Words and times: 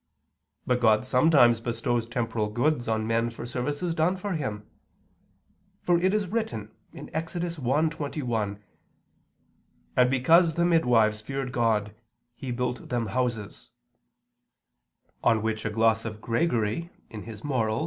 But 0.65 0.79
God 0.79 1.05
sometimes 1.05 1.61
bestows 1.61 2.07
temporal 2.07 2.49
goods 2.49 2.87
on 2.87 3.05
men 3.05 3.29
for 3.29 3.45
services 3.45 3.93
done 3.93 4.17
for 4.17 4.33
Him. 4.33 4.67
For 5.83 5.99
it 6.01 6.11
is 6.11 6.25
written 6.27 6.71
(Ex. 6.95 7.35
1:21): 7.35 8.59
"And 9.95 10.09
because 10.09 10.55
the 10.55 10.65
midwives 10.65 11.21
feared 11.21 11.51
God, 11.51 11.93
He 12.35 12.49
built 12.51 12.89
them 12.89 13.05
houses"; 13.13 13.69
on 15.23 15.43
which 15.43 15.65
a 15.65 15.69
gloss 15.69 16.03
of 16.03 16.19
Gregory 16.19 16.89
(Moral. 17.43 17.79